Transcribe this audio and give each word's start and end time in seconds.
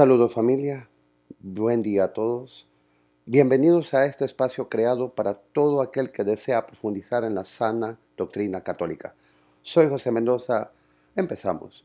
Saludos 0.00 0.32
familia, 0.32 0.88
buen 1.40 1.82
día 1.82 2.04
a 2.04 2.12
todos. 2.14 2.66
Bienvenidos 3.26 3.92
a 3.92 4.06
este 4.06 4.24
espacio 4.24 4.70
creado 4.70 5.14
para 5.14 5.34
todo 5.34 5.82
aquel 5.82 6.10
que 6.10 6.24
desea 6.24 6.64
profundizar 6.64 7.22
en 7.22 7.34
la 7.34 7.44
sana 7.44 8.00
doctrina 8.16 8.62
católica. 8.62 9.14
Soy 9.60 9.90
José 9.90 10.10
Mendoza, 10.10 10.72
empezamos. 11.14 11.84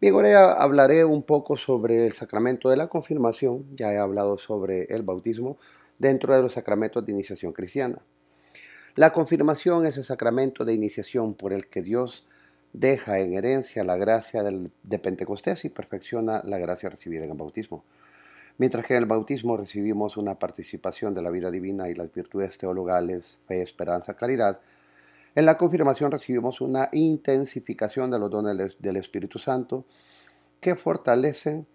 Bien, 0.00 0.14
ahora 0.14 0.54
hablaré 0.54 1.04
un 1.04 1.22
poco 1.22 1.58
sobre 1.58 2.06
el 2.06 2.14
sacramento 2.14 2.70
de 2.70 2.78
la 2.78 2.86
confirmación, 2.86 3.66
ya 3.72 3.92
he 3.92 3.98
hablado 3.98 4.38
sobre 4.38 4.84
el 4.84 5.02
bautismo 5.02 5.58
dentro 5.98 6.34
de 6.34 6.40
los 6.40 6.54
sacramentos 6.54 7.04
de 7.04 7.12
iniciación 7.12 7.52
cristiana. 7.52 7.98
La 8.94 9.12
confirmación 9.12 9.84
es 9.84 9.98
el 9.98 10.04
sacramento 10.04 10.64
de 10.64 10.72
iniciación 10.72 11.34
por 11.34 11.52
el 11.52 11.66
que 11.66 11.82
Dios 11.82 12.26
deja 12.74 13.20
en 13.20 13.34
herencia 13.34 13.84
la 13.84 13.96
gracia 13.96 14.42
de 14.42 14.98
Pentecostés 14.98 15.64
y 15.64 15.70
perfecciona 15.70 16.42
la 16.44 16.58
gracia 16.58 16.90
recibida 16.90 17.24
en 17.24 17.30
el 17.30 17.38
bautismo. 17.38 17.84
Mientras 18.58 18.84
que 18.84 18.94
en 18.94 19.00
el 19.00 19.06
bautismo 19.06 19.56
recibimos 19.56 20.16
una 20.16 20.38
participación 20.38 21.14
de 21.14 21.22
la 21.22 21.30
vida 21.30 21.50
divina 21.50 21.88
y 21.88 21.94
las 21.94 22.12
virtudes 22.12 22.58
teologales, 22.58 23.38
fe, 23.46 23.62
esperanza, 23.62 24.14
caridad, 24.14 24.60
en 25.36 25.46
la 25.46 25.56
confirmación 25.56 26.10
recibimos 26.10 26.60
una 26.60 26.88
intensificación 26.92 28.10
de 28.10 28.18
los 28.18 28.30
dones 28.30 28.76
del 28.78 28.96
Espíritu 28.96 29.38
Santo 29.38 29.84
que 30.60 30.74
fortalecen 30.74 31.66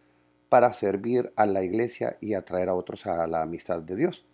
para 0.49 0.73
servir 0.73 1.31
a 1.35 1.45
la 1.45 1.63
iglesia 1.63 2.17
y 2.19 2.33
atraer 2.33 2.69
a 2.69 2.75
otros 2.75 3.05
a 3.05 3.27
la 3.27 3.41
amistad 3.41 3.81
de 3.81 3.95
Dios. 3.95 4.25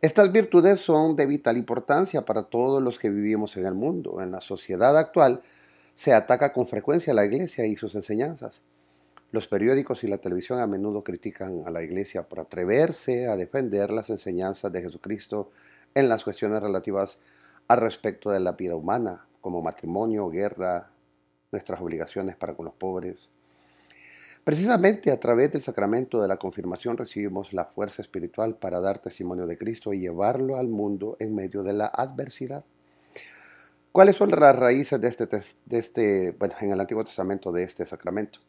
Estas 0.00 0.30
virtudes 0.30 0.80
son 0.80 1.16
de 1.16 1.26
vital 1.26 1.56
importancia 1.56 2.24
para 2.24 2.44
todos 2.44 2.82
los 2.82 2.98
que 2.98 3.10
vivimos 3.10 3.56
en 3.56 3.66
el 3.66 3.74
mundo. 3.74 4.20
En 4.20 4.30
la 4.30 4.40
sociedad 4.40 4.96
actual 4.96 5.40
se 5.96 6.12
ataca 6.12 6.52
con 6.52 6.68
frecuencia 6.68 7.12
a 7.12 7.16
la 7.16 7.24
iglesia 7.24 7.66
y 7.66 7.74
sus 7.74 7.94
enseñanzas. 7.94 8.62
Los 9.32 9.48
periódicos 9.48 10.04
y 10.04 10.06
la 10.06 10.18
televisión 10.18 10.60
a 10.60 10.66
menudo 10.66 11.02
critican 11.02 11.62
a 11.66 11.70
la 11.70 11.82
iglesia 11.82 12.28
por 12.28 12.38
atreverse 12.38 13.28
a 13.28 13.36
defender 13.36 13.90
las 13.90 14.10
enseñanzas 14.10 14.70
de 14.70 14.82
Jesucristo 14.82 15.50
en 15.94 16.08
las 16.08 16.22
cuestiones 16.22 16.62
relativas 16.62 17.18
al 17.66 17.80
respecto 17.80 18.30
de 18.30 18.40
la 18.40 18.52
vida 18.52 18.76
humana, 18.76 19.26
como 19.40 19.62
matrimonio, 19.62 20.28
guerra, 20.28 20.90
nuestras 21.50 21.80
obligaciones 21.80 22.36
para 22.36 22.54
con 22.54 22.66
los 22.66 22.74
pobres. 22.74 23.30
Precisamente 24.44 25.10
a 25.10 25.18
través 25.18 25.50
del 25.50 25.62
sacramento 25.62 26.20
de 26.20 26.28
la 26.28 26.36
confirmación 26.36 26.98
recibimos 26.98 27.54
la 27.54 27.64
fuerza 27.64 28.02
espiritual 28.02 28.56
para 28.56 28.80
dar 28.80 28.98
testimonio 28.98 29.46
de 29.46 29.56
Cristo 29.56 29.94
y 29.94 30.00
llevarlo 30.00 30.56
al 30.56 30.68
mundo 30.68 31.16
en 31.20 31.34
medio 31.34 31.62
de 31.62 31.72
la 31.72 31.86
adversidad. 31.86 32.64
¿Cuáles 33.96 34.16
son 34.16 34.28
las 34.28 34.54
raíces 34.54 35.00
de 35.00 35.08
este, 35.08 35.26
de 35.26 35.78
este 35.78 36.32
bueno, 36.32 36.54
en 36.60 36.70
el 36.70 36.78
Antiguo 36.78 37.02
Testamento 37.02 37.50
de 37.50 37.62
este 37.62 37.86
sacramento? 37.86 38.40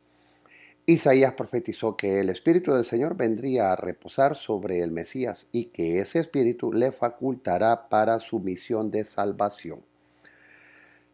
Isaías 0.86 1.36
profetizó 1.36 1.96
que 1.96 2.20
el 2.20 2.30
Espíritu 2.30 2.74
del 2.74 2.84
Señor 2.84 3.16
vendría 3.16 3.72
a 3.72 3.78
reposar 3.78 4.36
sobre 4.36 4.82
el 4.82 4.92
Mesías 4.92 5.48
y 5.54 5.68
que 5.68 6.00
ese 6.00 6.20
Espíritu 6.20 6.74
le 6.74 6.92
facultará 6.92 7.88
para 7.88 8.20
su 8.20 8.42
misión 8.42 8.92
de 8.92 9.06
salvación. 9.06 9.86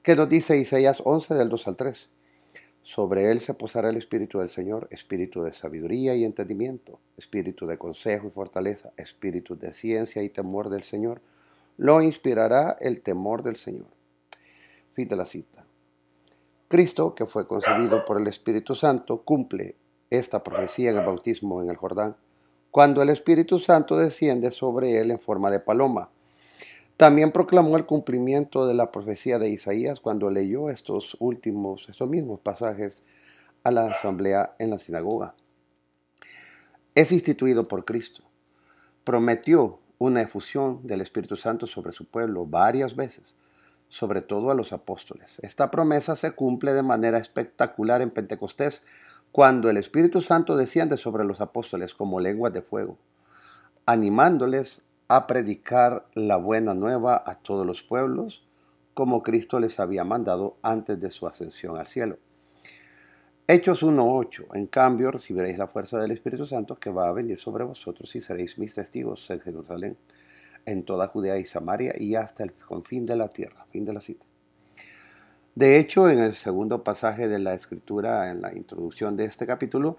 ¿Qué 0.02 0.16
nos 0.16 0.28
dice 0.28 0.58
Isaías 0.58 1.04
11 1.06 1.36
del 1.36 1.50
2 1.50 1.68
al 1.68 1.76
3? 1.76 2.10
Sobre 2.82 3.30
él 3.30 3.40
se 3.40 3.54
posará 3.54 3.90
el 3.92 3.98
Espíritu 3.98 4.40
del 4.40 4.50
Señor, 4.50 4.88
Espíritu 4.90 5.44
de 5.44 5.54
sabiduría 5.54 6.16
y 6.16 6.24
entendimiento, 6.24 7.00
Espíritu 7.18 7.68
de 7.68 7.78
consejo 7.78 8.30
y 8.30 8.32
fortaleza, 8.32 8.94
Espíritu 8.98 9.56
de 9.56 9.72
ciencia 9.74 10.24
y 10.24 10.30
temor 10.30 10.72
del 10.72 10.82
Señor. 10.82 11.22
Lo 11.78 12.02
inspirará 12.02 12.76
el 12.80 13.04
temor 13.04 13.44
del 13.44 13.58
Señor. 13.58 13.94
Fin 14.94 15.08
de 15.08 15.16
la 15.16 15.26
cita. 15.26 15.66
Cristo, 16.68 17.14
que 17.14 17.26
fue 17.26 17.48
concebido 17.48 18.06
por 18.06 18.20
el 18.20 18.28
Espíritu 18.28 18.76
Santo, 18.76 19.24
cumple 19.24 19.76
esta 20.10 20.44
profecía 20.44 20.92
en 20.92 20.98
el 20.98 21.06
bautismo 21.06 21.62
en 21.62 21.70
el 21.70 21.78
Jordán, 21.78 22.16
cuando 22.72 23.02
el 23.02 23.10
Espíritu 23.10 23.60
Santo 23.60 23.96
desciende 23.98 24.52
sobre 24.52 25.00
él 25.00 25.12
en 25.12 25.20
forma 25.20 25.52
de 25.52 25.60
paloma. 25.60 26.10
También 26.98 27.32
proclamó 27.32 27.78
el 27.78 27.86
cumplimiento 27.86 28.68
de 28.68 28.76
la 28.76 28.92
profecía 28.92 29.40
de 29.40 29.50
Isaías 29.50 30.00
cuando 30.00 30.30
leyó 30.30 30.70
estos 30.70 31.18
últimos, 31.20 31.88
estos 31.90 32.10
mismos 32.10 32.40
pasajes 32.40 33.02
a 33.64 33.72
la 33.72 33.88
asamblea 33.88 34.56
en 34.60 34.70
la 34.70 34.78
sinagoga. 34.78 35.36
Es 36.94 37.12
instituido 37.12 37.68
por 37.68 37.86
Cristo. 37.86 38.24
Prometió 39.04 39.80
una 39.98 40.22
efusión 40.22 40.86
del 40.86 41.02
Espíritu 41.02 41.36
Santo 41.36 41.66
sobre 41.66 41.92
su 41.92 42.06
pueblo 42.06 42.46
varias 42.46 42.96
veces 42.96 43.36
sobre 43.94 44.24
todo 44.24 44.50
a 44.50 44.56
los 44.56 44.74
apóstoles. 44.74 45.38
Esta 45.44 45.70
promesa 45.70 46.16
se 46.16 46.32
cumple 46.32 46.74
de 46.74 46.82
manera 46.82 47.20
espectacular 47.20 48.02
en 48.02 48.10
Pentecostés, 48.10 48.82
cuando 49.32 49.70
el 49.70 49.78
Espíritu 49.78 50.20
Santo 50.20 50.58
desciende 50.58 50.98
sobre 50.98 51.26
los 51.26 51.42
apóstoles 51.42 51.94
como 51.94 52.20
lenguas 52.20 52.52
de 52.54 52.64
fuego, 52.64 52.98
animándoles 53.86 54.82
a 55.10 55.28
predicar 55.28 56.08
la 56.16 56.38
buena 56.38 56.74
nueva 56.74 57.22
a 57.24 57.36
todos 57.36 57.68
los 57.68 57.84
pueblos, 57.84 58.44
como 58.96 59.22
Cristo 59.22 59.60
les 59.60 59.80
había 59.80 60.04
mandado 60.04 60.58
antes 60.64 61.00
de 61.00 61.12
su 61.12 61.28
ascensión 61.28 61.78
al 61.78 61.86
cielo. 61.86 62.18
Hechos 63.46 63.84
1.8. 63.84 64.56
En 64.56 64.66
cambio, 64.66 65.12
recibiréis 65.12 65.60
la 65.60 65.68
fuerza 65.68 66.00
del 66.00 66.10
Espíritu 66.10 66.48
Santo 66.48 66.78
que 66.78 66.90
va 66.90 67.10
a 67.10 67.14
venir 67.14 67.38
sobre 67.38 67.64
vosotros 67.64 68.16
y 68.16 68.22
seréis 68.22 68.58
mis 68.58 68.74
testigos 68.74 69.30
en 69.30 69.40
Jerusalén, 69.40 69.98
en 70.66 70.84
toda 70.84 71.08
Judea 71.08 71.38
y 71.38 71.46
Samaria 71.46 71.94
y 71.98 72.16
hasta 72.16 72.44
el 72.44 72.54
confín 72.54 73.06
de 73.06 73.16
la 73.16 73.28
tierra. 73.28 73.66
Fin 73.72 73.86
de 73.86 73.94
la 73.94 74.02
cita. 74.02 74.26
De 75.56 75.78
hecho, 75.78 76.10
en 76.10 76.20
el 76.20 76.34
segundo 76.34 76.84
pasaje 76.84 77.28
de 77.28 77.40
la 77.40 77.54
escritura, 77.54 78.32
en 78.32 78.42
la 78.42 78.56
introducción 78.56 79.16
de 79.16 79.26
este 79.26 79.46
capítulo, 79.46 79.98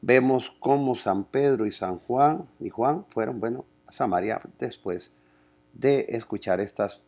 vemos 0.00 0.52
cómo 0.58 0.96
San 0.96 1.24
Pedro 1.24 1.64
y 1.66 1.72
San 1.72 1.98
Juan 2.00 2.48
y 2.58 2.70
Juan 2.70 3.04
fueron, 3.08 3.38
bueno, 3.38 3.64
a 3.86 3.92
Samaria 3.92 4.40
después 4.58 5.12
de 5.72 6.06
escuchar 6.08 6.60
estas 6.60 7.02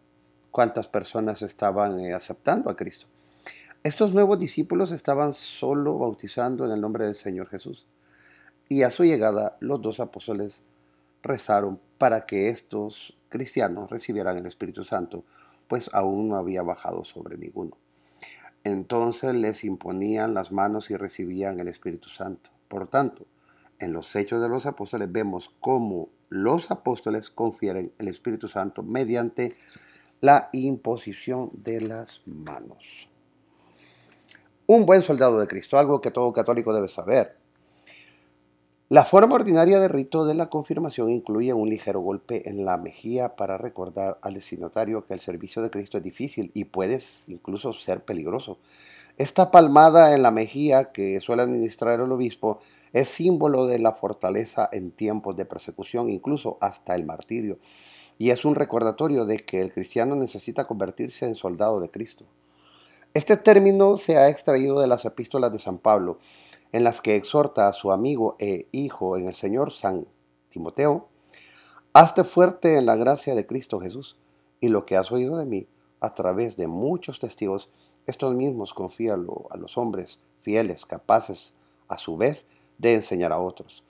cuántas 0.51 0.89
personas 0.89 1.43
estaban 1.43 1.99
eh, 2.01 2.15
aceptando 2.15 2.71
a 2.71 2.77
Cristo. 2.77 3.07
Estos 3.83 4.13
nuevos 4.13 4.39
discípulos 4.39 4.91
estaban 4.91 5.33
solo 5.33 5.99
bautizando 5.99 6.65
en 6.65 6.73
el 6.73 6.81
nombre 6.81 7.05
del 7.05 7.15
Señor 7.15 7.49
Jesús. 7.49 7.87
Y 8.69 8.83
a 8.83 8.91
su 8.91 9.05
llegada, 9.05 9.57
los 9.61 9.81
dos 9.81 9.99
apóstoles 10.01 10.63
rezaron 11.23 11.81
para 11.99 12.25
que 12.25 12.49
estos 12.49 13.17
cristianos 13.29 13.91
recibieran 13.91 14.39
el 14.39 14.47
Espíritu 14.47 14.85
Santo, 14.85 15.25
pues 15.67 15.91
aún 15.93 16.29
no 16.29 16.37
había 16.37 16.63
bajado 16.63 17.05
sobre 17.05 17.37
ninguno. 17.37 17.77
Entonces 18.65 19.35
les 19.35 19.65
imponían 19.65 20.35
las 20.35 20.53
manos 20.53 20.91
y 20.91 20.97
recibían 20.97 21.61
el 21.61 21.69
Espíritu 21.69 22.09
Santo. 22.09 22.51
Por 22.69 22.89
tanto, 22.89 23.27
en 23.79 23.93
los 23.93 24.15
hechos 24.17 24.43
de 24.43 24.49
los 24.49 24.67
apóstoles 24.67 25.11
vemos 25.11 25.55
cómo 25.61 26.09
los 26.29 26.71
apóstoles 26.71 27.31
confieren 27.31 27.93
el 27.99 28.09
Espíritu 28.09 28.49
Santo 28.49 28.83
mediante 28.83 29.49
la 30.21 30.49
imposición 30.53 31.51
de 31.55 31.81
las 31.81 32.23
manos. 32.27 33.09
Un 34.67 34.85
buen 34.85 35.01
soldado 35.01 35.39
de 35.39 35.47
Cristo, 35.47 35.79
algo 35.79 36.01
que 36.01 36.11
todo 36.11 36.33
católico 36.33 36.75
debe 36.75 36.89
saber. 36.89 37.38
La 38.91 39.05
forma 39.05 39.35
ordinaria 39.35 39.81
de 39.81 39.89
rito 39.89 40.25
de 40.25 40.33
la 40.33 40.49
confirmación 40.49 41.11
incluye 41.11 41.53
un 41.53 41.69
ligero 41.69 42.01
golpe 42.01 42.49
en 42.49 42.65
la 42.65 42.79
mejilla 42.79 43.37
para 43.37 43.59
recordar 43.59 44.19
al 44.23 44.33
destinatario 44.33 45.05
que 45.05 45.13
el 45.13 45.21
servicio 45.21 45.61
de 45.61 45.69
Cristo 45.69 45.99
es 45.99 46.03
difícil 46.03 46.51
y 46.55 46.65
puede 46.65 46.99
incluso 47.27 47.75
ser 47.75 48.03
peligroso. 48.03 48.57
Esta 49.19 49.51
palmada 49.51 50.15
en 50.15 50.23
la 50.23 50.31
mejilla 50.31 50.91
que 50.91 51.21
suele 51.21 51.43
administrar 51.43 52.01
el 52.01 52.11
obispo 52.11 52.61
es 52.95 53.09
símbolo 53.09 53.67
de 53.67 53.79
la 53.79 53.93
fortaleza 53.93 54.71
en 54.73 54.91
tiempos 54.91 55.37
de 55.37 55.45
persecución, 55.45 56.09
incluso 56.09 56.57
hasta 56.63 56.95
el 56.95 57.05
martirio, 57.05 57.59
y 58.17 58.31
es 58.31 58.47
un 58.47 58.55
recordatorio 58.55 59.27
de 59.27 59.37
que 59.37 59.61
el 59.61 59.71
cristiano 59.71 60.17
necesita 60.17 60.67
convertirse 60.67 61.27
en 61.27 61.35
soldado 61.35 61.79
de 61.79 61.91
Cristo. 61.91 62.25
Este 63.13 63.37
término 63.37 63.99
se 63.99 64.17
ha 64.17 64.31
extraído 64.31 64.81
de 64.81 64.87
las 64.87 65.05
epístolas 65.05 65.53
de 65.53 65.59
San 65.59 65.77
Pablo, 65.77 66.19
en 66.73 66.85
las 66.85 67.01
que 67.01 67.17
exhorta 67.17 67.69
a 67.69 67.73
su 67.73 67.93
amigo 67.93 68.37
e 68.39 68.69
hijo 68.73 69.17
en 69.17 69.29
el 69.29 69.35
Señor 69.35 69.73
San 69.73 70.07
Timoteo, 70.49 71.09
hazte 71.93 72.25
fuerte 72.25 72.77
en 72.77 72.87
la 72.87 72.97
gracia 72.97 73.35
de 73.35 73.47
Cristo 73.47 73.81
Jesús, 73.81 74.17
y 74.61 74.69
lo 74.69 74.87
que 74.87 74.97
has 74.97 75.13
oído 75.13 75.37
de 75.37 75.47
mí 75.47 75.67
a 76.01 76.15
través 76.15 76.57
de 76.57 76.67
muchos 76.67 77.19
testigos, 77.19 77.71
estos 78.07 78.35
mismos 78.35 78.73
confíalo 78.73 79.47
a 79.51 79.57
los 79.57 79.77
hombres 79.77 80.21
fieles, 80.41 80.87
capaces 80.87 81.53
a 81.89 81.99
su 81.99 82.17
vez 82.17 82.45
de 82.79 82.95
enseñar 82.95 83.33
a 83.33 83.39
otros. 83.39 83.85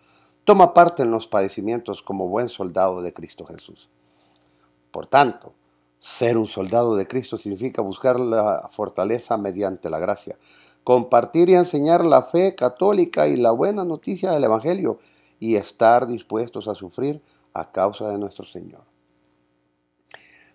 Toma 0.45 0.73
parte 0.73 1.03
en 1.03 1.11
los 1.11 1.29
padecimientos 1.29 2.03
como 2.03 2.29
buen 2.29 2.49
soldado 2.49 3.03
de 3.03 3.13
Cristo 3.13 3.45
Jesús. 3.45 3.91
Por 4.91 5.07
tanto, 5.07 5.53
ser 5.99 6.39
un 6.39 6.47
soldado 6.47 6.97
de 6.97 7.07
Cristo 7.07 7.37
significa 7.37 7.83
buscar 7.83 8.19
la 8.21 8.69
fortaleza 8.71 9.37
mediante 9.37 9.91
la 9.91 9.99
gracia, 9.99 10.37
compartir 10.85 11.51
y 11.51 11.55
enseñar 11.55 12.05
la 12.05 12.23
fe 12.23 12.55
católica 12.55 13.29
y 13.29 13.37
la 13.37 13.51
buena 13.51 13.85
noticia 13.85 14.31
del 14.31 14.45
Evangelio 14.45 14.99
y 15.41 15.57
estar 15.57 16.07
dispuestos 16.07 16.69
a 16.69 16.75
sufrir 16.75 17.21
a 17.53 17.71
causa 17.73 18.09
de 18.09 18.19
nuestro 18.19 18.45
Señor. 18.45 18.85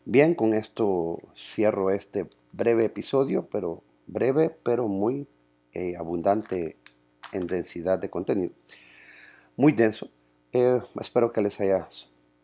Bien, 0.06 0.36
con 0.36 0.54
esto 0.54 1.18
cierro 1.36 1.90
este 1.90 2.30
breve 2.52 2.86
episodio, 2.86 3.48
pero 3.50 3.84
breve, 4.06 4.50
pero 4.50 4.88
muy 4.88 5.28
eh, 5.74 5.96
abundante 5.98 6.78
en 7.32 7.48
densidad 7.48 8.00
de 8.00 8.10
contenido. 8.10 8.52
Muy 9.56 9.72
denso. 9.72 10.10
Eh, 10.52 10.82
espero 11.00 11.32
que 11.32 11.42
les 11.42 11.60
haya 11.60 11.88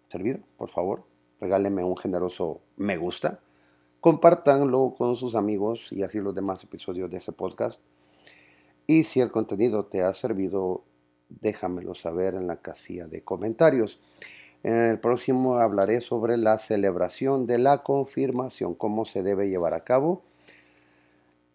servido. 0.08 0.40
Por 0.58 0.70
favor, 0.70 1.04
regálenme 1.40 1.84
un 1.84 1.98
generoso 1.98 2.62
me 2.78 2.98
gusta. 2.98 3.40
Compártanlo 4.00 4.96
con 4.98 5.16
sus 5.16 5.36
amigos 5.36 5.92
y 5.92 6.04
así 6.04 6.20
los 6.20 6.34
demás 6.34 6.64
episodios 6.64 7.10
de 7.10 7.18
ese 7.18 7.32
podcast. 7.32 7.82
Y 8.88 9.04
si 9.04 9.20
el 9.20 9.32
contenido 9.32 9.86
te 9.86 10.02
ha 10.02 10.14
servido, 10.14 10.84
déjamelo 11.30 11.94
saber 11.94 12.36
en 12.36 12.48
la 12.48 12.62
casilla 12.62 13.08
de 13.08 13.24
comentarios. 13.24 14.00
En 14.64 14.76
el 14.76 15.00
próximo 15.00 15.60
hablaré 15.60 16.02
sobre 16.02 16.38
la 16.38 16.58
celebración 16.58 17.46
de 17.46 17.60
la 17.60 17.84
confirmación, 17.84 18.76
cómo 18.76 19.06
se 19.06 19.24
debe 19.24 19.50
llevar 19.50 19.74
a 19.74 19.84
cabo 19.84 20.24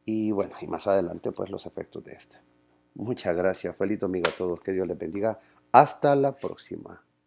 y 0.05 0.33
bueno, 0.33 0.55
y 0.61 0.67
más 0.67 0.87
adelante 0.87 1.33
pues 1.33 1.51
los 1.51 1.67
efectos 1.67 2.05
de 2.05 2.13
este. 2.13 2.37
Muchas 2.95 3.35
gracias, 3.35 3.77
feliz 3.77 3.99
domingo 3.99 4.29
a 4.29 4.37
todos, 4.37 4.61
que 4.61 4.73
Dios 4.73 4.87
les 4.87 4.99
bendiga. 4.99 5.39
Hasta 5.73 6.15
la 6.15 6.37
próxima. 6.37 7.04